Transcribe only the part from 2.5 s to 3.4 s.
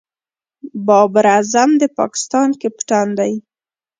کپتان دئ.